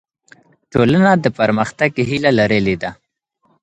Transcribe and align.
ټولنه 0.71 1.11
د 1.23 1.25
پرمختګ 1.39 1.91
هیله 2.09 2.31
لرلې 2.39 2.75
ده. 2.81 2.91